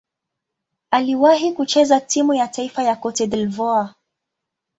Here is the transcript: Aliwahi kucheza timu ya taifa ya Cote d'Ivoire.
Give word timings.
Aliwahi 0.91 1.53
kucheza 1.53 1.99
timu 2.01 2.33
ya 2.33 2.47
taifa 2.47 2.83
ya 2.83 2.95
Cote 2.95 3.27
d'Ivoire. 3.27 3.89